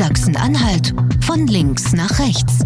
[0.00, 2.60] Sachsen-Anhalt von links nach rechts.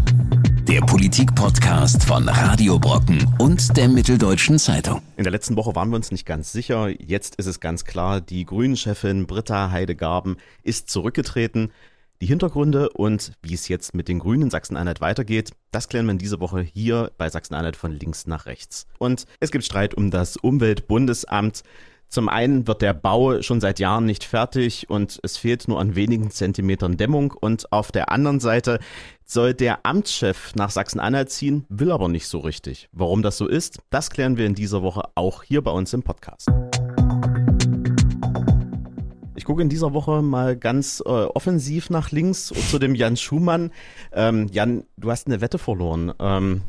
[0.68, 5.02] Der Politik-Podcast von Radio Brocken und der Mitteldeutschen Zeitung.
[5.16, 6.90] In der letzten Woche waren wir uns nicht ganz sicher.
[6.90, 11.72] Jetzt ist es ganz klar, die Grünen-Chefin Britta Heidegarben ist zurückgetreten.
[12.20, 16.12] Die Hintergründe und wie es jetzt mit den Grünen in Sachsen-Anhalt weitergeht, das klären wir
[16.12, 18.86] in dieser Woche hier bei Sachsen-Anhalt von links nach rechts.
[18.98, 21.64] Und es gibt Streit um das Umweltbundesamt.
[22.08, 25.96] Zum einen wird der Bau schon seit Jahren nicht fertig und es fehlt nur an
[25.96, 27.32] wenigen Zentimetern Dämmung.
[27.32, 28.78] Und auf der anderen Seite
[29.24, 32.88] soll der Amtschef nach Sachsen-Anhalt ziehen, will aber nicht so richtig.
[32.92, 36.02] Warum das so ist, das klären wir in dieser Woche auch hier bei uns im
[36.02, 36.48] Podcast.
[39.36, 43.72] Ich gucke in dieser Woche mal ganz äh, offensiv nach links zu dem Jan Schumann.
[44.12, 46.14] Ähm, Jan, du hast eine Wette verloren.
[46.18, 46.62] Ähm,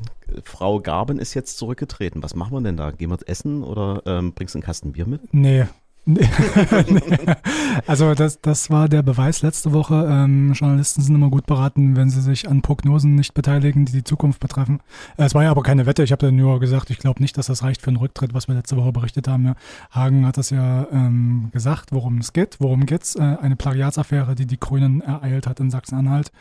[0.44, 2.24] Frau Garben ist jetzt zurückgetreten.
[2.24, 2.92] Was machen wir denn da?
[2.92, 5.34] Gehen wir essen oder ähm, bringst du einen Kasten Bier mit?
[5.34, 5.66] Nee,
[7.88, 10.08] also das, das war der Beweis letzte Woche.
[10.10, 14.04] Ähm, Journalisten sind immer gut beraten, wenn sie sich an Prognosen nicht beteiligen, die die
[14.04, 14.82] Zukunft betreffen.
[15.18, 16.04] Es war ja aber keine Wette.
[16.04, 18.56] Ich habe nur gesagt, ich glaube nicht, dass das reicht für einen Rücktritt, was wir
[18.56, 19.56] letzte Woche berichtet haben.
[19.92, 22.58] Hagen hat das ja ähm, gesagt, worum es geht.
[22.60, 23.16] Worum geht's?
[23.16, 26.32] Äh, eine Plagiatsaffäre, die die Grünen ereilt hat in Sachsen-Anhalt.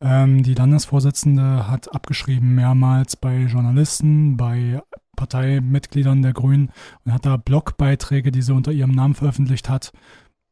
[0.00, 4.80] Ähm, die Landesvorsitzende hat abgeschrieben mehrmals bei Journalisten, bei
[5.18, 6.70] Parteimitgliedern der Grünen
[7.04, 9.92] und hat da Blogbeiträge, die sie unter ihrem Namen veröffentlicht hat,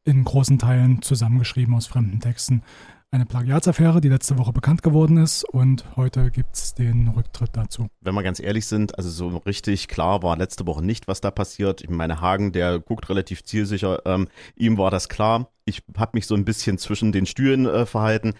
[0.03, 2.61] in großen Teilen zusammengeschrieben aus fremden Texten.
[3.09, 7.87] Eine Plagiatsaffäre, die letzte Woche bekannt geworden ist und heute gibt es den Rücktritt dazu.
[8.01, 11.31] Wenn wir ganz ehrlich sind, also so richtig klar war letzte Woche nicht, was da
[11.31, 11.81] passiert.
[11.81, 16.25] Ich meine, Hagen, der guckt relativ zielsicher, ähm, ihm war das klar ich habe mich
[16.25, 18.33] so ein bisschen zwischen den Stühlen äh, verhalten.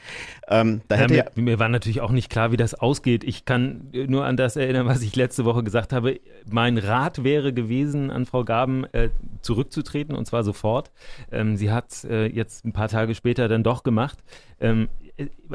[0.47, 3.23] Ähm, da hätte ja, mir, mir, war natürlich auch nicht klar, wie das ausgeht.
[3.23, 6.19] Ich kann nur an das erinnern, was ich letzte Woche gesagt habe.
[6.49, 9.09] Mein Rat wäre gewesen, an Frau Gaben äh,
[9.41, 10.91] zurückzutreten und zwar sofort.
[11.31, 14.19] Ähm, sie hat äh, jetzt ein paar Tage später dann doch gemacht.
[14.59, 14.87] Ähm,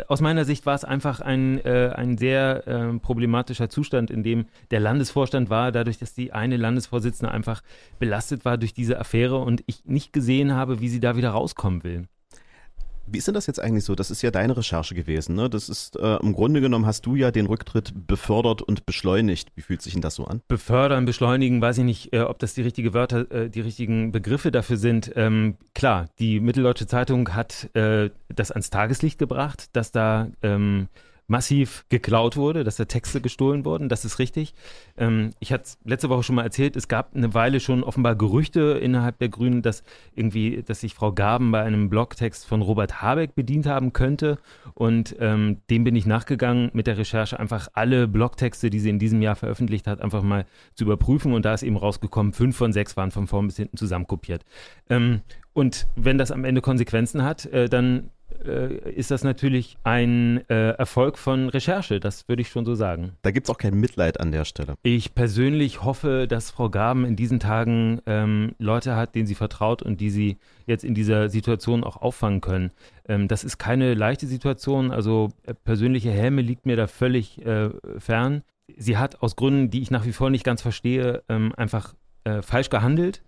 [0.08, 4.46] aus meiner Sicht war es einfach ein, äh, ein sehr äh, problematischer Zustand, in dem
[4.70, 7.62] der Landesvorstand war, dadurch, dass die eine Landesvorsitzende einfach
[7.98, 11.84] belastet war durch diese Affäre und ich nicht gesehen habe, wie sie da wieder rauskommen
[11.84, 12.08] will.
[13.06, 13.94] Wie ist denn das jetzt eigentlich so?
[13.94, 15.34] Das ist ja deine Recherche gewesen.
[15.34, 15.50] Ne?
[15.50, 19.50] Das ist äh, im Grunde genommen hast du ja den Rücktritt befördert und beschleunigt.
[19.54, 20.42] Wie fühlt sich denn das so an?
[20.48, 24.50] Befördern, beschleunigen, weiß ich nicht, äh, ob das die richtigen Wörter, äh, die richtigen Begriffe
[24.50, 25.12] dafür sind.
[25.16, 30.88] Ähm, klar, die Mitteldeutsche Zeitung hat äh, das ans Tageslicht gebracht, dass da ähm,
[31.26, 34.54] massiv geklaut wurde, dass da Texte gestohlen wurden, das ist richtig.
[34.96, 38.78] Ähm, ich hatte letzte Woche schon mal erzählt, es gab eine Weile schon offenbar Gerüchte
[38.82, 39.82] innerhalb der Grünen, dass
[40.14, 44.38] irgendwie, dass sich Frau Gaben bei einem Blogtext von Robert Habeck bedient haben könnte
[44.74, 48.98] und ähm, dem bin ich nachgegangen mit der Recherche, einfach alle Blogtexte, die sie in
[48.98, 50.44] diesem Jahr veröffentlicht hat, einfach mal
[50.74, 53.76] zu überprüfen und da ist eben rausgekommen, fünf von sechs waren von vorn bis hinten
[53.76, 54.44] zusammenkopiert.
[54.90, 55.22] Ähm,
[55.54, 61.18] und wenn das am Ende Konsequenzen hat, äh, dann ist das natürlich ein äh, Erfolg
[61.18, 63.12] von Recherche, das würde ich schon so sagen.
[63.22, 64.74] Da gibt es auch kein Mitleid an der Stelle.
[64.82, 69.82] Ich persönlich hoffe, dass Frau Gaben in diesen Tagen ähm, Leute hat, denen sie vertraut
[69.82, 72.70] und die sie jetzt in dieser Situation auch auffangen können.
[73.08, 77.70] Ähm, das ist keine leichte Situation, also äh, persönliche Helme liegt mir da völlig äh,
[77.98, 78.42] fern.
[78.76, 81.94] Sie hat aus Gründen, die ich nach wie vor nicht ganz verstehe, ähm, einfach
[82.24, 83.22] äh, falsch gehandelt.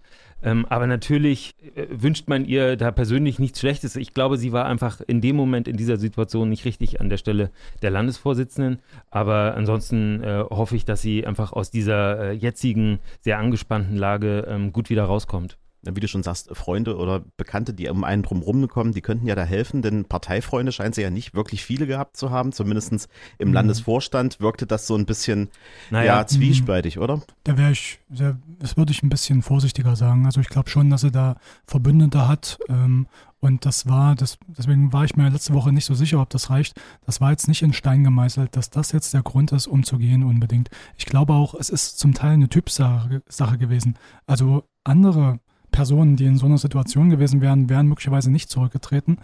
[0.44, 3.96] Ähm, aber natürlich äh, wünscht man ihr da persönlich nichts Schlechtes.
[3.96, 7.16] Ich glaube, sie war einfach in dem Moment in dieser Situation nicht richtig an der
[7.16, 7.50] Stelle
[7.82, 8.80] der Landesvorsitzenden.
[9.10, 14.46] Aber ansonsten äh, hoffe ich, dass sie einfach aus dieser äh, jetzigen, sehr angespannten Lage
[14.46, 18.68] ähm, gut wieder rauskommt wie du schon sagst, Freunde oder Bekannte, die um einen drumherum
[18.68, 22.16] kommen, die könnten ja da helfen, denn Parteifreunde scheint sie ja nicht wirklich viele gehabt
[22.16, 22.52] zu haben.
[22.52, 23.08] Zumindest
[23.38, 23.54] im mhm.
[23.54, 25.50] Landesvorstand wirkte das so ein bisschen
[25.90, 27.22] naja, ja, zwiespältig, oder?
[27.44, 30.26] Da wäre ich, das würde ich ein bisschen vorsichtiger sagen.
[30.26, 31.36] Also ich glaube schon, dass er da
[31.66, 32.58] Verbündete hat.
[32.68, 33.06] Ähm,
[33.44, 36.48] und das war, das, deswegen war ich mir letzte Woche nicht so sicher, ob das
[36.48, 36.80] reicht.
[37.04, 40.70] Das war jetzt nicht in Stein gemeißelt, dass das jetzt der Grund ist, umzugehen unbedingt.
[40.96, 43.98] Ich glaube auch, es ist zum Teil eine Typsache gewesen.
[44.26, 45.40] Also andere
[45.74, 49.18] Personen, die in so einer Situation gewesen wären, wären möglicherweise nicht zurückgetreten.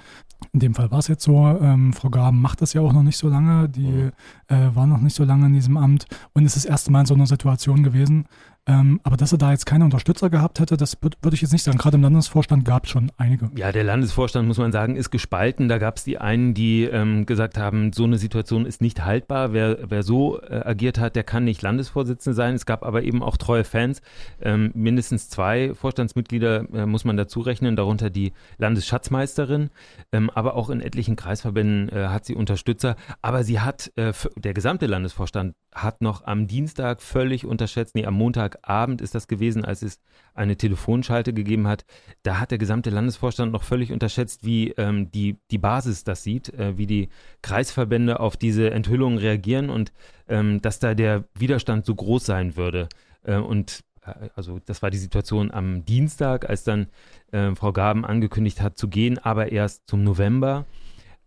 [0.52, 3.04] In dem Fall war es jetzt so, ähm, Frau Gaben macht das ja auch noch
[3.04, 4.12] nicht so lange, die mhm.
[4.48, 7.06] äh, war noch nicht so lange in diesem Amt und ist das erste Mal in
[7.06, 8.26] so einer Situation gewesen,
[8.66, 11.62] ähm, aber dass er da jetzt keine Unterstützer gehabt hätte, das würde ich jetzt nicht
[11.62, 11.78] sagen.
[11.78, 13.50] Gerade im Landesvorstand gab es schon einige.
[13.56, 15.68] Ja, der Landesvorstand, muss man sagen, ist gespalten.
[15.68, 19.52] Da gab es die einen, die ähm, gesagt haben, so eine Situation ist nicht haltbar.
[19.52, 22.54] Wer, wer so äh, agiert hat, der kann nicht Landesvorsitzender sein.
[22.54, 24.02] Es gab aber eben auch treue Fans.
[24.40, 29.70] Ähm, mindestens zwei Vorstandsmitglieder äh, muss man dazu rechnen, darunter die Landesschatzmeisterin.
[30.12, 32.96] Ähm, aber auch in etlichen Kreisverbänden äh, hat sie Unterstützer.
[33.22, 38.14] Aber sie hat, äh, der gesamte Landesvorstand hat noch am Dienstag völlig unterschätzt, nee, am
[38.50, 40.00] Montagabend ist das gewesen, als es
[40.34, 41.84] eine Telefonschalte gegeben hat.
[42.22, 46.52] Da hat der gesamte Landesvorstand noch völlig unterschätzt, wie ähm, die, die Basis das sieht,
[46.54, 47.08] äh, wie die
[47.42, 49.92] Kreisverbände auf diese Enthüllungen reagieren und
[50.28, 52.88] ähm, dass da der Widerstand so groß sein würde.
[53.22, 56.88] Äh, und äh, also das war die Situation am Dienstag, als dann
[57.32, 60.66] äh, Frau Gaben angekündigt hat zu gehen, aber erst zum November.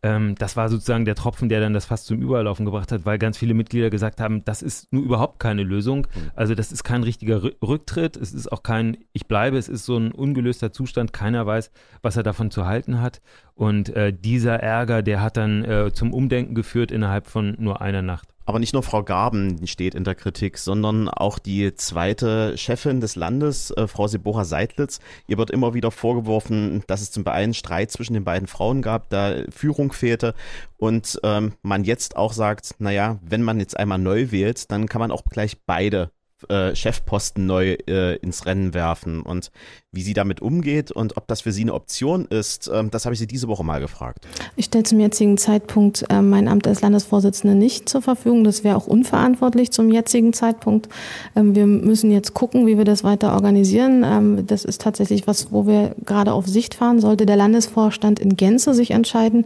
[0.03, 3.17] Ähm, das war sozusagen der Tropfen, der dann das fast zum Überlaufen gebracht hat, weil
[3.17, 6.07] ganz viele Mitglieder gesagt haben, das ist nur überhaupt keine Lösung.
[6.13, 6.31] Mhm.
[6.35, 9.97] Also das ist kein richtiger Rücktritt, es ist auch kein Ich bleibe, es ist so
[9.97, 11.71] ein ungelöster Zustand, keiner weiß,
[12.01, 13.21] was er davon zu halten hat.
[13.55, 18.01] Und äh, dieser Ärger, der hat dann äh, zum Umdenken geführt innerhalb von nur einer
[18.01, 18.32] Nacht.
[18.45, 23.15] Aber nicht nur Frau Garben steht in der Kritik, sondern auch die zweite Chefin des
[23.15, 24.99] Landes, äh, Frau Sebora Seidlitz.
[25.27, 29.09] Ihr wird immer wieder vorgeworfen, dass es zum einen Streit zwischen den beiden Frauen gab,
[29.09, 30.33] da Führung fehlte
[30.77, 34.99] und ähm, man jetzt auch sagt, naja, wenn man jetzt einmal neu wählt, dann kann
[34.99, 36.11] man auch gleich beide
[36.49, 39.21] äh, Chefposten neu äh, ins Rennen werfen.
[39.21, 39.51] Und
[39.93, 43.13] wie sie damit umgeht und ob das für sie eine Option ist, ähm, das habe
[43.13, 44.25] ich sie diese Woche mal gefragt.
[44.55, 48.43] Ich stelle zum jetzigen Zeitpunkt äh, mein Amt als Landesvorsitzende nicht zur Verfügung.
[48.43, 50.89] Das wäre auch unverantwortlich zum jetzigen Zeitpunkt.
[51.35, 54.03] Ähm, wir müssen jetzt gucken, wie wir das weiter organisieren.
[54.03, 56.99] Ähm, das ist tatsächlich was, wo wir gerade auf Sicht fahren.
[56.99, 59.45] Sollte der Landesvorstand in Gänze sich entscheiden,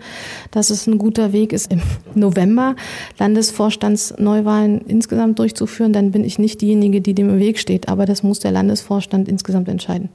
[0.52, 1.82] dass es ein guter Weg ist, im
[2.16, 2.76] November
[3.20, 7.88] Landesvorstandsneuwahlen insgesamt durchzuführen, dann bin ich nicht diejenige, die dem im Weg steht.
[7.88, 10.10] Aber das muss der Landesvorstand insgesamt entscheiden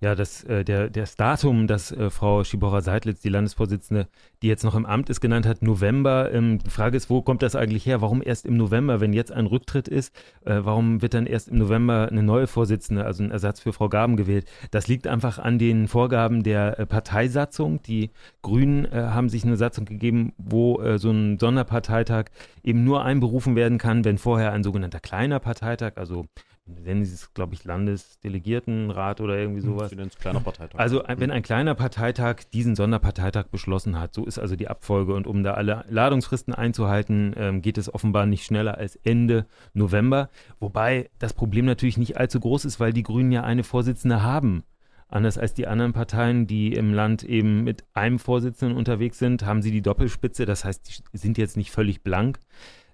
[0.00, 4.08] ja, das, äh, der, das Datum, das äh, Frau Schibora-Seidlitz, die Landesvorsitzende,
[4.42, 6.32] die jetzt noch im Amt ist, genannt hat, November.
[6.32, 8.00] Ähm, die Frage ist, wo kommt das eigentlich her?
[8.00, 10.14] Warum erst im November, wenn jetzt ein Rücktritt ist?
[10.44, 13.88] Äh, warum wird dann erst im November eine neue Vorsitzende, also ein Ersatz für Frau
[13.88, 14.46] Gaben gewählt?
[14.70, 17.82] Das liegt einfach an den Vorgaben der äh, Parteisatzung.
[17.82, 18.10] Die
[18.42, 22.26] Grünen äh, haben sich eine Satzung gegeben, wo äh, so ein Sonderparteitag
[22.62, 26.26] eben nur einberufen werden kann, wenn vorher ein sogenannter kleiner Parteitag, also
[26.66, 29.90] nennen sie es, glaube ich, Landesdelegiertenrat oder irgendwie hm, sowas.
[29.90, 30.78] Sie kleiner Parteitag.
[30.78, 35.26] Also wenn ein kleiner Parteitag diesen Sonderparteitag beschlossen hat, so ist also die Abfolge und
[35.26, 40.28] um da alle Ladungsfristen einzuhalten, ähm, geht es offenbar nicht schneller als Ende November.
[40.58, 44.64] Wobei das Problem natürlich nicht allzu groß ist, weil die Grünen ja eine Vorsitzende haben.
[45.08, 49.62] Anders als die anderen Parteien, die im Land eben mit einem Vorsitzenden unterwegs sind, haben
[49.62, 50.46] sie die Doppelspitze.
[50.46, 52.40] Das heißt, die sind jetzt nicht völlig blank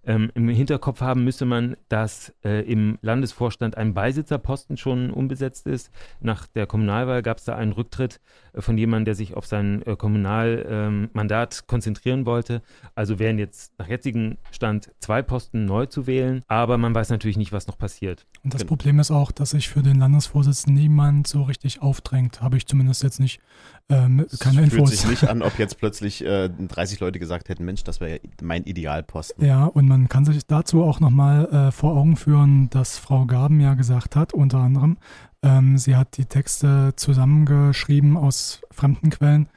[0.05, 5.91] ähm, im Hinterkopf haben müsste man, dass äh, im Landesvorstand ein Beisitzerposten schon unbesetzt ist.
[6.21, 8.21] Nach der Kommunalwahl gab es da einen Rücktritt
[8.53, 12.63] äh, von jemandem, der sich auf sein äh, Kommunalmandat ähm, konzentrieren wollte.
[12.95, 17.37] Also wären jetzt nach jetzigem Stand zwei Posten neu zu wählen, aber man weiß natürlich
[17.37, 18.27] nicht, was noch passiert.
[18.43, 18.71] Und das genau.
[18.71, 22.43] Problem ist auch, dass sich für den Landesvorsitzenden niemand so richtig aufdrängt.
[22.43, 23.41] Habe ich zumindest jetzt nicht
[23.89, 24.91] ähm, keine es Infos.
[24.91, 28.21] fühlt sich nicht an, ob jetzt plötzlich äh, 30 Leute gesagt hätten, Mensch, das wäre
[28.41, 29.45] mein Idealposten.
[29.45, 33.61] Ja, und man kann sich dazu auch nochmal äh, vor Augen führen, dass Frau Gaben
[33.61, 34.97] ja gesagt hat, unter anderem,
[35.43, 39.51] ähm, sie hat die Texte zusammengeschrieben aus fremden Quellen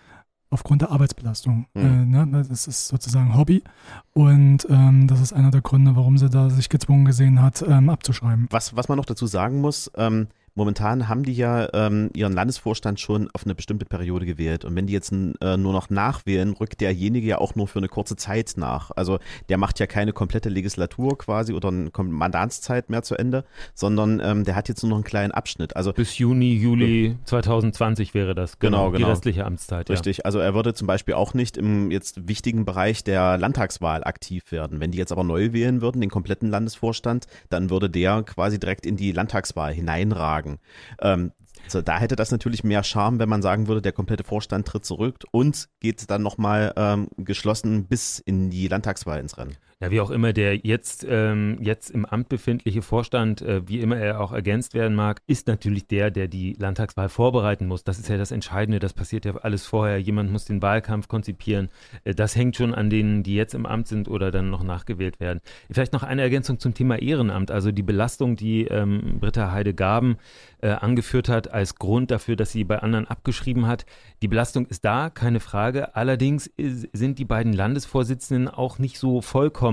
[0.49, 1.67] aufgrund der Arbeitsbelastung.
[1.73, 1.85] Mhm.
[1.85, 2.43] Äh, ne?
[2.49, 3.63] Das ist sozusagen Hobby
[4.11, 7.89] und ähm, das ist einer der Gründe, warum sie da sich gezwungen gesehen hat, ähm,
[7.89, 8.47] abzuschreiben.
[8.49, 12.99] Was, was man noch dazu sagen muss, ähm, momentan haben die ja ähm, ihren Landesvorstand
[12.99, 14.65] schon auf eine bestimmte Periode gewählt.
[14.65, 17.89] Und wenn die jetzt äh, nur noch nachwählen, rückt derjenige ja auch nur für eine
[17.89, 18.91] kurze Zeit nach.
[18.95, 19.19] Also
[19.49, 23.43] der macht ja keine komplette Legislatur quasi oder eine Mandatszeit mehr zu Ende,
[23.73, 25.75] sondern ähm, der hat jetzt nur noch einen kleinen Abschnitt.
[25.75, 28.57] Also bis Juni, Juli 2020 wäre das.
[28.59, 28.97] Genau, genau.
[28.97, 29.89] Die restliche Amtszeit.
[29.89, 30.17] Richtig.
[30.17, 30.25] Ja.
[30.25, 34.79] Also er würde zum Beispiel auch nicht im jetzt wichtigen Bereich der Landtagswahl aktiv werden.
[34.79, 38.85] Wenn die jetzt aber neu wählen würden, den kompletten Landesvorstand, dann würde der quasi direkt
[38.85, 40.59] in die Landtagswahl hineinragen sagen.
[41.01, 41.31] Ähm,
[41.63, 44.85] also da hätte das natürlich mehr Charme, wenn man sagen würde, der komplette Vorstand tritt
[44.85, 49.57] zurück und geht dann nochmal ähm, geschlossen bis in die Landtagswahl ins Rennen.
[49.81, 53.97] Ja, wie auch immer der jetzt, ähm, jetzt im Amt befindliche Vorstand, äh, wie immer
[53.97, 57.83] er auch ergänzt werden mag, ist natürlich der, der die Landtagswahl vorbereiten muss.
[57.83, 58.79] Das ist ja das Entscheidende.
[58.79, 59.99] Das passiert ja alles vorher.
[59.99, 61.67] Jemand muss den Wahlkampf konzipieren.
[62.05, 65.19] Äh, das hängt schon an denen, die jetzt im Amt sind oder dann noch nachgewählt
[65.19, 65.41] werden.
[65.69, 67.51] Vielleicht noch eine Ergänzung zum Thema Ehrenamt.
[67.51, 70.15] Also die Belastung, die ähm, Britta Heide-Gaben
[70.61, 73.85] äh, angeführt hat als Grund dafür, dass sie bei anderen abgeschrieben hat.
[74.21, 75.97] Die Belastung ist da, keine Frage.
[75.97, 79.64] Allerdings ist, sind die beiden Landesvorsitzenden auch nicht so vollkommen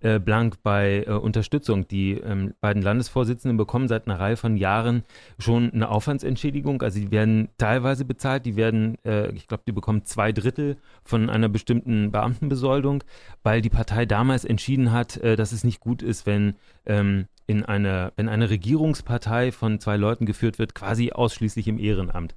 [0.00, 1.88] äh, blank bei äh, Unterstützung.
[1.88, 5.04] Die ähm, beiden Landesvorsitzenden bekommen seit einer Reihe von Jahren
[5.38, 6.82] schon eine Aufwandsentschädigung.
[6.82, 8.46] Also die werden teilweise bezahlt.
[8.46, 13.04] Die werden, äh, ich glaube, die bekommen zwei Drittel von einer bestimmten Beamtenbesoldung,
[13.42, 16.54] weil die Partei damals entschieden hat, äh, dass es nicht gut ist, wenn
[16.86, 22.34] ähm, in eine, wenn eine Regierungspartei von zwei Leuten geführt wird, quasi ausschließlich im Ehrenamt.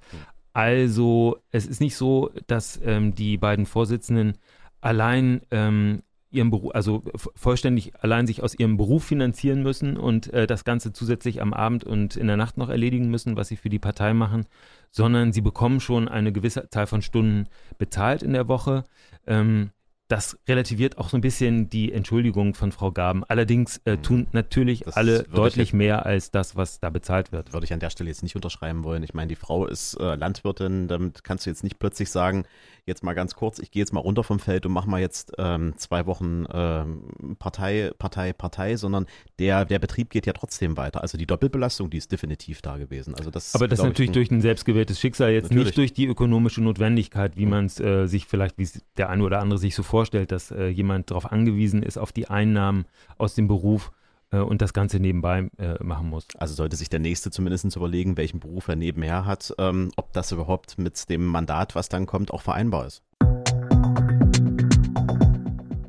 [0.54, 4.38] Also es ist nicht so, dass ähm, die beiden Vorsitzenden
[4.82, 7.04] allein ähm, ihrem Beruf, also
[7.36, 11.84] vollständig allein sich aus ihrem Beruf finanzieren müssen und äh, das Ganze zusätzlich am Abend
[11.84, 14.46] und in der Nacht noch erledigen müssen, was sie für die Partei machen,
[14.92, 17.48] sondern sie bekommen schon eine gewisse Zahl von Stunden
[17.78, 18.84] bezahlt in der Woche.
[19.28, 19.72] Ähm,
[20.13, 23.24] das relativiert auch so ein bisschen die Entschuldigung von Frau Gaben.
[23.24, 24.27] Allerdings äh, tun mhm.
[24.32, 27.51] natürlich das alle deutlich ich, mehr als das, was da bezahlt wird.
[27.51, 29.01] Würde ich an der Stelle jetzt nicht unterschreiben wollen.
[29.01, 32.46] Ich meine, die Frau ist äh, Landwirtin, damit kannst du jetzt nicht plötzlich sagen,
[32.86, 35.32] jetzt mal ganz kurz, ich gehe jetzt mal runter vom Feld und mache mal jetzt
[35.39, 39.08] ähm, zwei Wochen ähm, Partei, Partei, Partei, sondern
[39.39, 41.01] der, der Betrieb geht ja trotzdem weiter.
[41.01, 43.15] Also die Doppelbelastung, die ist definitiv da gewesen.
[43.15, 45.65] Also das, Aber das ist natürlich ein, durch ein selbstgewähltes Schicksal, jetzt natürlich.
[45.65, 48.67] nicht durch die ökonomische Notwendigkeit, wie man es äh, sich vielleicht, wie
[48.98, 52.28] der eine oder andere sich so vorstellt, dass äh, jemand darauf angewiesen ist, auf die
[52.30, 52.86] Einnahmen
[53.18, 53.92] aus dem Beruf
[54.32, 56.28] äh, und das Ganze nebenbei äh, machen muss.
[56.38, 60.32] Also sollte sich der Nächste zumindest überlegen, welchen Beruf er nebenher hat, ähm, ob das
[60.32, 63.02] überhaupt mit dem Mandat, was dann kommt, auch vereinbar ist.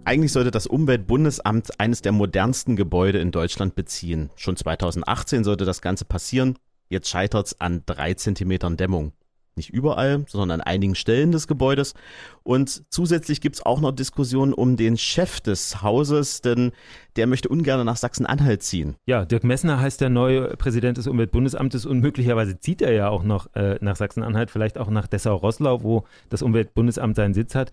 [0.07, 4.31] Eigentlich sollte das Umweltbundesamt eines der modernsten Gebäude in Deutschland beziehen.
[4.37, 6.59] Schon 2018 sollte das Ganze passieren.
[6.91, 9.13] Jetzt scheitert es an drei Zentimetern Dämmung.
[9.57, 11.95] Nicht überall, sondern an einigen Stellen des Gebäudes.
[12.43, 16.73] Und zusätzlich gibt es auch noch Diskussionen um den Chef des Hauses, denn
[17.15, 18.97] der möchte ungern nach Sachsen-Anhalt ziehen.
[19.07, 23.23] Ja, Dirk Messner heißt der neue Präsident des Umweltbundesamtes und möglicherweise zieht er ja auch
[23.23, 27.71] noch äh, nach Sachsen-Anhalt, vielleicht auch nach Dessau-Rosslau, wo das Umweltbundesamt seinen Sitz hat.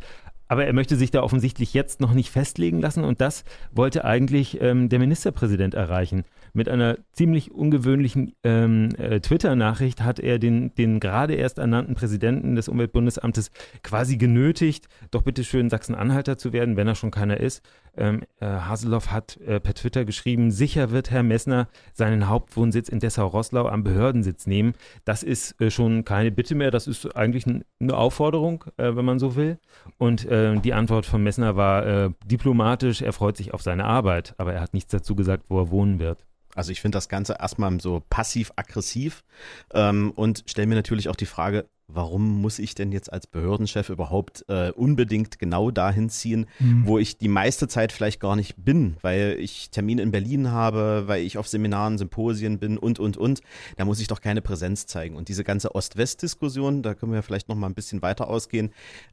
[0.48, 4.62] Aber er möchte sich da offensichtlich jetzt noch nicht festlegen lassen und das wollte eigentlich
[4.62, 6.26] ähm, der Ministerpräsident erreichen.
[6.54, 12.56] Mit einer ziemlich ungewöhnlichen ähm, äh, Twitter-Nachricht hat er den, den gerade erst ernannten Präsidenten
[12.56, 13.52] des Umweltbundesamtes
[13.84, 17.62] quasi genötigt, doch bitte schön Sachsen-Anhalter zu werden, wenn er schon keiner ist.
[17.96, 23.00] Ähm, äh, Haseloff hat äh, per Twitter geschrieben, sicher wird Herr Messner seinen Hauptwohnsitz in
[23.00, 24.74] Dessau-Rosslau am Behördensitz nehmen.
[25.06, 29.20] Das ist äh, schon keine Bitte mehr, das ist eigentlich eine Aufforderung, äh, wenn man
[29.20, 29.58] so will.
[29.98, 34.36] Und äh, die Antwort von Messner war äh, diplomatisch, er freut sich auf seine Arbeit,
[34.38, 36.26] aber er hat nichts dazu gesagt, wo er wohnen wird.
[36.56, 39.24] Also ich finde das Ganze erstmal so passiv-aggressiv
[39.74, 43.90] ähm, und stelle mir natürlich auch die Frage, warum muss ich denn jetzt als Behördenchef
[43.90, 46.86] überhaupt äh, unbedingt genau dahin ziehen, mhm.
[46.86, 51.04] wo ich die meiste Zeit vielleicht gar nicht bin, weil ich Termine in Berlin habe,
[51.08, 53.42] weil ich auf Seminaren, Symposien bin und, und, und.
[53.78, 55.16] Da muss ich doch keine Präsenz zeigen.
[55.16, 58.72] Und diese ganze Ost-West-Diskussion, da können wir vielleicht noch mal ein bisschen weiter ausgehen,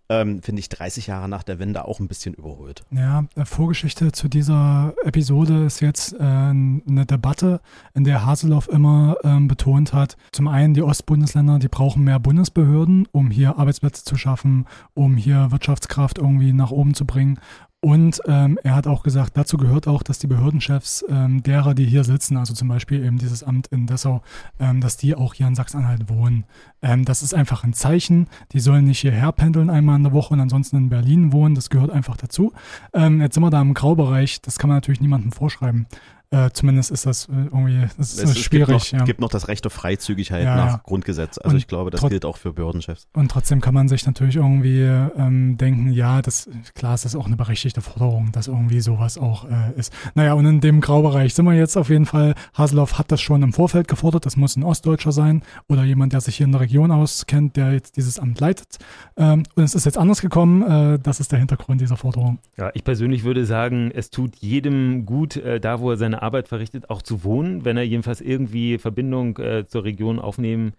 [0.09, 2.85] ähm, finde ich 30 Jahre nach der Wende auch ein bisschen überholt.
[2.91, 7.61] Ja, äh, Vorgeschichte zu dieser Episode ist jetzt äh, eine Debatte,
[7.95, 12.68] in der Haseloff immer ähm, betont hat, zum einen die Ostbundesländer, die brauchen mehr Bundesbehörden,
[12.69, 17.39] Behörden, um hier Arbeitsplätze zu schaffen, um hier Wirtschaftskraft irgendwie nach oben zu bringen.
[17.81, 21.85] Und ähm, er hat auch gesagt, dazu gehört auch, dass die Behördenchefs ähm, derer, die
[21.85, 24.21] hier sitzen, also zum Beispiel eben dieses Amt in Dessau,
[24.59, 26.45] ähm, dass die auch hier in Sachsen-Anhalt wohnen.
[26.83, 28.27] Ähm, das ist einfach ein Zeichen.
[28.51, 31.55] Die sollen nicht hierher pendeln einmal in der Woche und ansonsten in Berlin wohnen.
[31.55, 32.53] Das gehört einfach dazu.
[32.93, 34.43] Ähm, jetzt sind wir da im Graubereich.
[34.43, 35.87] Das kann man natürlich niemandem vorschreiben.
[36.31, 38.69] Äh, zumindest ist das äh, irgendwie das ist es schwierig.
[38.69, 39.05] Gibt noch, ja.
[39.05, 40.81] gibt noch das Recht auf Freizügigkeit ja, nach ja.
[40.85, 41.39] Grundgesetz.
[41.39, 43.09] Also und ich glaube, das gilt auch für Behördenchefs.
[43.15, 47.27] Und trotzdem kann man sich natürlich irgendwie ähm, denken, ja, das klar, es ist auch
[47.27, 49.91] eine berechtigte Forderung, dass irgendwie sowas auch äh, ist.
[50.15, 52.35] Naja, und in dem Graubereich sind wir jetzt auf jeden Fall.
[52.53, 54.27] Haseloff hat das schon im Vorfeld gefordert.
[54.27, 57.73] Das muss ein Ostdeutscher sein oder jemand, der sich hier in der Region auskennt, der
[57.73, 58.77] jetzt dieses Amt leitet.
[59.17, 60.61] Ähm, und es ist jetzt anders gekommen.
[60.61, 62.39] Äh, das ist der Hintergrund dieser Forderung.
[62.59, 66.49] Ja, ich persönlich würde sagen, es tut jedem gut, äh, da wo er seine Arbeit
[66.49, 70.73] verrichtet, auch zu wohnen, wenn er jedenfalls irgendwie Verbindung äh, zur Region aufnehmen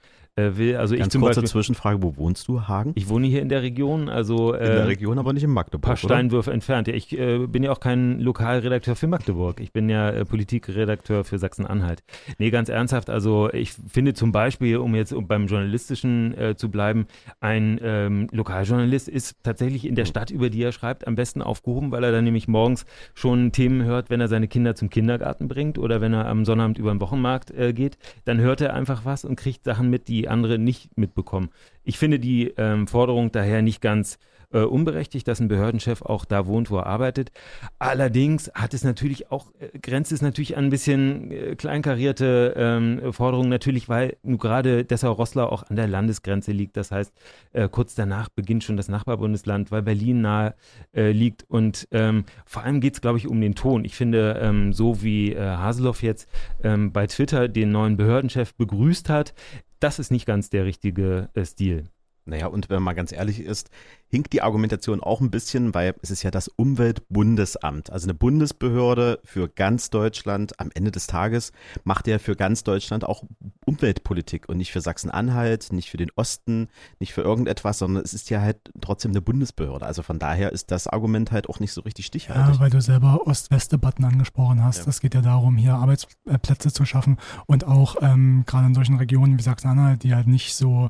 [0.58, 0.75] will.
[0.77, 2.91] Also Ganz ich zum kurze Beispiel, Zwischenfrage, wo wohnst du, Hagen?
[2.96, 5.86] Ich wohne hier in der Region, also äh, in der Region, aber nicht in Magdeburg.
[5.86, 6.88] Ein paar Steinwürfe entfernt.
[6.88, 9.60] Ja, ich äh, bin ja auch kein Lokalredakteur für Magdeburg.
[9.60, 12.03] Ich bin ja äh, Politikredakteur für Sachsen-Anhalt.
[12.38, 17.08] Nee, ganz ernsthaft, also ich finde zum Beispiel, um jetzt beim Journalistischen äh, zu bleiben,
[17.39, 20.10] ein ähm, Lokaljournalist ist tatsächlich in der mhm.
[20.10, 23.84] Stadt, über die er schreibt, am besten aufgehoben, weil er dann nämlich morgens schon Themen
[23.84, 27.01] hört, wenn er seine Kinder zum Kindergarten bringt oder wenn er am Sonnabend über den
[27.01, 27.98] Wochenmarkt äh, geht.
[28.25, 31.50] Dann hört er einfach was und kriegt Sachen mit, die andere nicht mitbekommen.
[31.83, 34.19] Ich finde die ähm, Forderung daher nicht ganz
[34.51, 37.31] äh, unberechtigt, dass ein Behördenchef auch da wohnt, wo er arbeitet.
[37.77, 43.13] Allerdings hat es natürlich auch, äh, grenzt es natürlich an ein bisschen äh, kleinkarierte ähm,
[43.13, 46.77] Forderungen, natürlich, weil gerade Dessau-Rosslau auch an der Landesgrenze liegt.
[46.77, 47.13] Das heißt,
[47.53, 50.55] äh, kurz danach beginnt schon das Nachbarbundesland, weil Berlin nahe
[50.95, 51.43] äh, liegt.
[51.48, 53.86] Und ähm, vor allem geht es, glaube ich, um den Ton.
[53.86, 56.27] Ich finde, ähm, so wie äh, Haseloff jetzt
[56.63, 59.33] ähm, bei Twitter den neuen Behördenchef begrüßt hat,
[59.79, 61.89] das ist nicht ganz der richtige äh, Stil.
[62.29, 63.69] Naja, und wenn man mal ganz ehrlich ist,
[64.07, 69.19] hinkt die Argumentation auch ein bisschen, weil es ist ja das Umweltbundesamt, also eine Bundesbehörde
[69.24, 70.59] für ganz Deutschland.
[70.59, 71.51] Am Ende des Tages
[71.83, 73.24] macht er für ganz Deutschland auch
[73.65, 76.69] Umweltpolitik und nicht für Sachsen-Anhalt, nicht für den Osten,
[77.00, 79.86] nicht für irgendetwas, sondern es ist ja halt trotzdem eine Bundesbehörde.
[79.86, 82.55] Also von daher ist das Argument halt auch nicht so richtig stichhaltig.
[82.55, 84.88] Ja, weil du selber Ost-West-Debatten angesprochen hast.
[84.88, 85.01] Es ja.
[85.01, 89.43] geht ja darum, hier Arbeitsplätze zu schaffen und auch ähm, gerade in solchen Regionen wie
[89.43, 90.89] Sachsen-Anhalt, die halt nicht so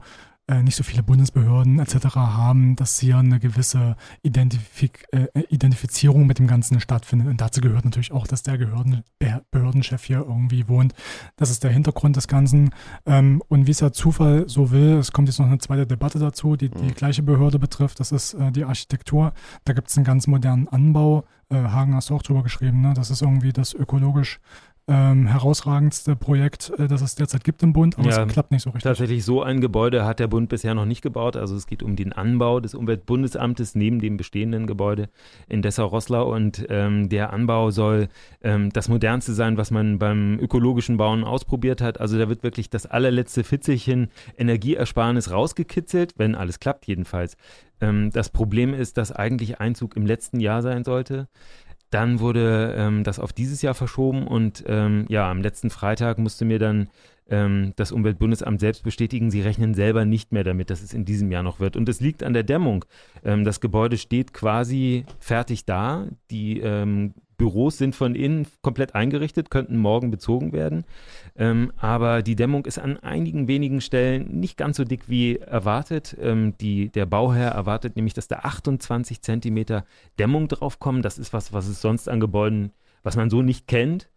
[0.63, 2.15] nicht so viele Bundesbehörden etc.
[2.15, 7.27] haben, dass hier eine gewisse Identifik äh, Identifizierung mit dem Ganzen stattfindet.
[7.27, 9.03] Und dazu gehört natürlich auch, dass der Behörden
[9.51, 10.93] Behördenchef hier irgendwie wohnt.
[11.35, 12.71] Das ist der Hintergrund des Ganzen.
[13.05, 16.19] Ähm, und wie es ja Zufall so will, es kommt jetzt noch eine zweite Debatte
[16.19, 16.93] dazu, die die mhm.
[16.95, 17.99] gleiche Behörde betrifft.
[17.99, 19.33] Das ist äh, die Architektur.
[19.65, 21.25] Da gibt es einen ganz modernen Anbau.
[21.49, 22.81] Äh, Hagen hast du auch drüber geschrieben.
[22.81, 22.93] Ne?
[22.93, 24.39] Das ist irgendwie das ökologisch
[24.89, 28.63] ähm, herausragendste Projekt, äh, das es derzeit gibt im Bund, aber ja, es klappt nicht
[28.63, 28.83] so richtig.
[28.83, 31.35] Tatsächlich so ein Gebäude hat der Bund bisher noch nicht gebaut.
[31.35, 35.09] Also es geht um den Anbau des Umweltbundesamtes neben dem bestehenden Gebäude
[35.47, 38.09] in Dessau-Rosslau und ähm, der Anbau soll
[38.41, 41.99] ähm, das modernste sein, was man beim ökologischen Bauen ausprobiert hat.
[41.99, 47.37] Also da wird wirklich das allerletzte Fitzelchen Energieersparnis rausgekitzelt, wenn alles klappt jedenfalls.
[47.81, 51.27] Ähm, das Problem ist, dass eigentlich Einzug im letzten Jahr sein sollte.
[51.89, 56.45] Dann wurde ähm, das auf dieses Jahr verschoben und ähm, ja, am letzten Freitag musste
[56.45, 56.89] mir dann
[57.29, 61.31] ähm, das Umweltbundesamt selbst bestätigen, sie rechnen selber nicht mehr damit, dass es in diesem
[61.31, 61.77] Jahr noch wird.
[61.77, 62.85] Und es liegt an der Dämmung.
[63.23, 66.07] Ähm, das Gebäude steht quasi fertig da.
[66.31, 70.83] Die ähm, Büros sind von innen komplett eingerichtet, könnten morgen bezogen werden.
[71.35, 76.15] Ähm, aber die Dämmung ist an einigen wenigen Stellen nicht ganz so dick wie erwartet.
[76.21, 79.85] Ähm, die, der Bauherr erwartet nämlich, dass da 28 Zentimeter
[80.19, 81.01] Dämmung draufkommen.
[81.01, 84.09] Das ist was, was es sonst an Gebäuden, was man so nicht kennt.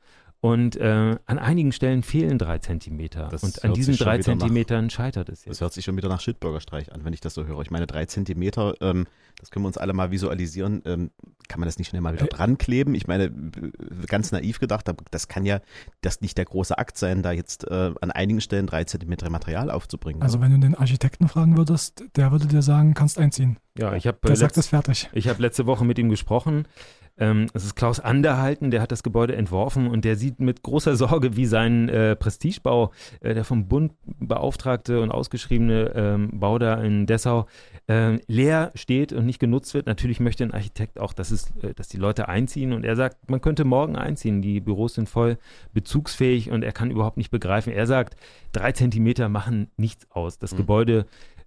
[0.45, 3.29] Und äh, an einigen Stellen fehlen drei Zentimeter.
[3.31, 5.53] Das und an diesen drei Zentimetern nach, scheitert es jetzt.
[5.53, 7.61] Das hört sich schon wieder nach Schildbürgerstreich an, wenn ich das so höre.
[7.61, 9.07] Ich meine, drei Zentimeter, ähm,
[9.39, 10.83] das können wir uns alle mal visualisieren.
[10.85, 11.13] Ähm,
[11.47, 12.97] kann man das nicht schnell mal wieder dran kleben?
[12.97, 13.33] Ich meine,
[14.09, 15.61] ganz naiv gedacht, das kann ja
[16.01, 19.71] das nicht der große Akt sein, da jetzt äh, an einigen Stellen drei Zentimeter Material
[19.71, 20.23] aufzubringen.
[20.23, 20.47] Also oder?
[20.47, 23.61] wenn du den Architekten fragen würdest, der würde dir sagen, kannst einziehen.
[23.79, 24.19] Ja, ich habe.
[24.27, 25.09] Der sagt es fertig.
[25.13, 26.67] Ich habe letzte Woche mit ihm gesprochen.
[27.23, 30.97] Ähm, es ist Klaus Anderhalten, der hat das Gebäude entworfen und der sieht mit großer
[30.97, 36.83] Sorge, wie sein äh, Prestigebau, äh, der vom Bund beauftragte und ausgeschriebene ähm, Bau da
[36.83, 37.47] in Dessau,
[37.87, 39.87] äh, leer steht und nicht genutzt wird.
[39.87, 43.31] Natürlich möchte ein Architekt auch, dass, es, äh, dass die Leute einziehen und er sagt,
[43.31, 44.43] man könnte morgen einziehen.
[44.43, 45.39] Die Büros sind voll
[45.73, 47.73] bezugsfähig und er kann überhaupt nicht begreifen.
[47.73, 48.17] Er sagt,
[48.51, 50.41] drei Zentimeter machen nichts aus.
[50.41, 50.57] Das mhm.
[50.57, 51.07] Gebäude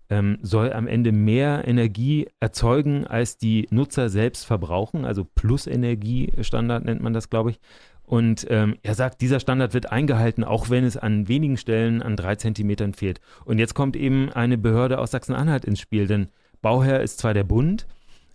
[0.09, 5.05] ähm, soll am Ende mehr Energie erzeugen, als die Nutzer selbst verbrauchen.
[5.05, 7.59] Also Plus-Energie-Standard nennt man das, glaube ich.
[8.03, 12.15] Und ähm, er sagt, dieser Standard wird eingehalten, auch wenn es an wenigen Stellen an
[12.15, 13.19] drei Zentimetern fehlt.
[13.45, 16.27] Und jetzt kommt eben eine Behörde aus Sachsen-Anhalt ins Spiel, denn
[16.61, 17.87] Bauherr ist zwar der Bund,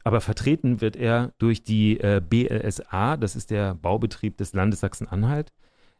[0.03, 5.53] aber vertreten wird er durch die äh, BLSA, das ist der Baubetrieb des Landes Sachsen-Anhalt.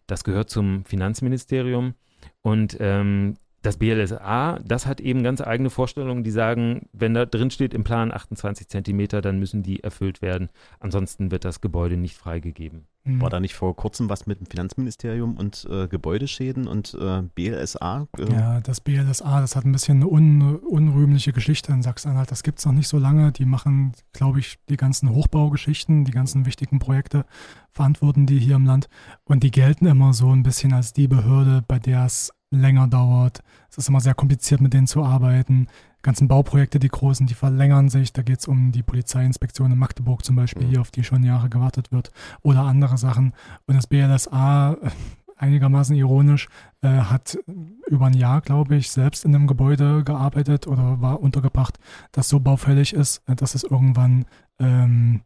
[0.07, 1.95] Das gehört zum Finanzministerium.
[2.43, 7.51] Und ähm, das BLSA, das hat eben ganz eigene Vorstellungen, die sagen, wenn da drin
[7.51, 10.49] steht im Plan 28 Zentimeter, dann müssen die erfüllt werden.
[10.79, 12.87] Ansonsten wird das Gebäude nicht freigegeben.
[13.05, 13.21] Mhm.
[13.21, 18.09] War da nicht vor kurzem was mit dem Finanzministerium und äh, Gebäudeschäden und äh, BLSA?
[18.19, 18.33] Äh?
[18.33, 22.31] Ja, das BLSA, das hat ein bisschen eine un unrühmliche Geschichte in Sachsen-Anhalt.
[22.31, 23.33] Das gibt es noch nicht so lange.
[23.33, 27.25] Die machen, glaube ich, die ganzen Hochbaugeschichten, die ganzen wichtigen Projekte
[27.73, 28.89] verantworten die hier im Land.
[29.25, 33.43] Und die gelten immer so ein bisschen als die Behörde, bei der es länger dauert.
[33.71, 35.69] Es ist immer sehr kompliziert, mit denen zu arbeiten.
[35.99, 38.13] Die ganzen Bauprojekte, die großen, die verlängern sich.
[38.13, 41.49] Da geht es um die Polizeiinspektion in Magdeburg zum Beispiel, hier, auf die schon Jahre
[41.49, 42.11] gewartet wird,
[42.43, 43.33] oder andere Sachen.
[43.67, 44.91] Und das BLSA, äh,
[45.37, 46.49] einigermaßen ironisch,
[46.83, 47.39] äh, hat
[47.87, 51.79] über ein Jahr, glaube ich, selbst in einem Gebäude gearbeitet oder war untergebracht,
[52.13, 54.27] das so baufällig ist, äh, dass es irgendwann
[54.59, 55.23] ähm,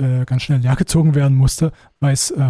[0.00, 2.42] äh, ganz schnell leergezogen werden musste, weil es, äh,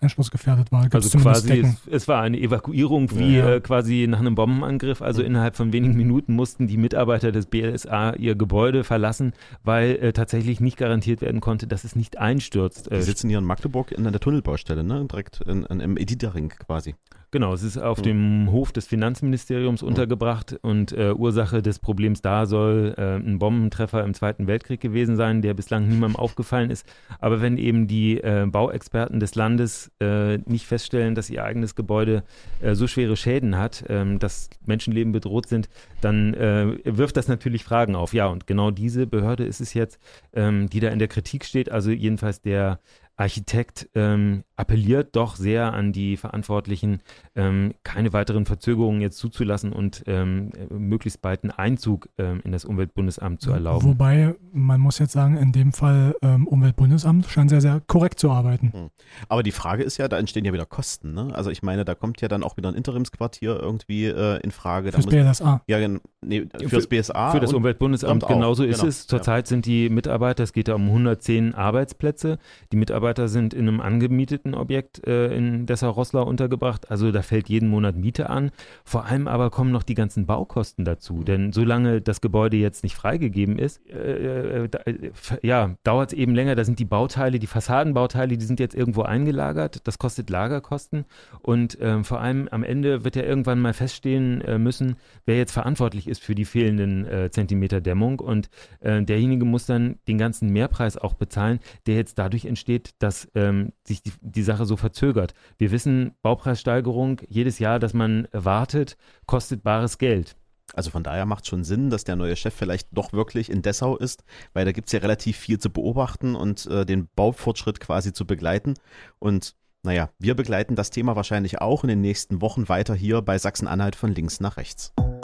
[0.00, 0.82] einsturzgefährdet war.
[0.82, 3.54] Gibt's also quasi, es, es, war eine Evakuierung wie ja, ja.
[3.56, 5.02] Äh, quasi nach einem Bombenangriff.
[5.02, 9.32] Also innerhalb von wenigen Minuten mussten die Mitarbeiter des BLSA ihr Gebäude verlassen,
[9.64, 12.90] weil äh, tatsächlich nicht garantiert werden konnte, dass es nicht einstürzt.
[12.90, 15.06] Die sitzen hier in Magdeburg in der Tunnelbaustelle, ne?
[15.10, 16.94] direkt in, in, im Editering quasi.
[17.32, 18.02] Genau, es ist auf mhm.
[18.02, 19.88] dem Hof des Finanzministeriums mhm.
[19.88, 25.14] untergebracht und äh, Ursache des Problems da soll äh, ein Bombentreffer im Zweiten Weltkrieg gewesen
[25.14, 26.86] sein, der bislang niemandem aufgefallen ist.
[27.20, 32.24] Aber wenn eben die äh, Bauexperten des Landes äh, nicht feststellen, dass ihr eigenes Gebäude
[32.60, 35.68] äh, so schwere Schäden hat, ähm, dass Menschenleben bedroht sind,
[36.00, 38.12] dann äh, wirft das natürlich Fragen auf.
[38.12, 40.00] Ja, und genau diese Behörde ist es jetzt,
[40.32, 42.80] ähm, die da in der Kritik steht, also jedenfalls der
[43.20, 47.02] Architekt ähm, appelliert doch sehr an die Verantwortlichen,
[47.36, 52.64] ähm, keine weiteren Verzögerungen jetzt zuzulassen und ähm, möglichst bald einen Einzug ähm, in das
[52.64, 53.86] Umweltbundesamt zu erlauben.
[53.86, 58.30] Wobei, man muss jetzt sagen, in dem Fall ähm, Umweltbundesamt scheint sehr, sehr korrekt zu
[58.30, 58.72] arbeiten.
[58.72, 58.90] Hm.
[59.28, 61.12] Aber die Frage ist ja, da entstehen ja wieder Kosten.
[61.12, 61.28] Ne?
[61.34, 64.92] Also ich meine, da kommt ja dann auch wieder ein Interimsquartier irgendwie äh, in Frage.
[64.92, 65.60] Fürs BSA.
[65.66, 65.88] Ja,
[66.22, 67.32] nee, fürs BSA.
[67.32, 68.88] Für das Umweltbundesamt, genauso ist genau.
[68.88, 69.06] es.
[69.06, 69.48] Zurzeit ja.
[69.50, 72.38] sind die Mitarbeiter, es geht da um 110 Arbeitsplätze.
[72.72, 76.90] Die Mitarbeiter sind in einem angemieteten Objekt äh, in Dessau-Rosslau untergebracht.
[76.90, 78.50] Also da fällt jeden Monat Miete an.
[78.84, 81.22] Vor allem aber kommen noch die ganzen Baukosten dazu.
[81.22, 85.10] Denn solange das Gebäude jetzt nicht freigegeben ist, äh, äh, äh
[85.42, 86.54] ja, dauert es eben länger.
[86.54, 89.86] Da sind die Bauteile, die Fassadenbauteile, die sind jetzt irgendwo eingelagert.
[89.86, 91.04] Das kostet Lagerkosten.
[91.42, 94.96] Und ähm, vor allem am Ende wird ja irgendwann mal feststehen äh, müssen,
[95.26, 98.20] wer jetzt verantwortlich ist für die fehlenden äh, Zentimeter Dämmung.
[98.20, 98.50] Und
[98.82, 104.02] derjenige muss dann den ganzen Mehrpreis auch bezahlen, der jetzt dadurch entsteht, dass ähm, sich
[104.02, 105.34] die, die Sache so verzögert.
[105.58, 110.36] Wir wissen, Baupreissteigerung jedes Jahr, dass man wartet, kostet bares Geld.
[110.74, 113.62] Also von daher macht es schon Sinn, dass der neue Chef vielleicht doch wirklich in
[113.62, 117.80] Dessau ist, weil da gibt es ja relativ viel zu beobachten und äh, den Baufortschritt
[117.80, 118.74] quasi zu begleiten.
[119.18, 123.38] Und naja, wir begleiten das Thema wahrscheinlich auch in den nächsten Wochen weiter hier bei
[123.38, 124.92] Sachsen-Anhalt von links nach rechts.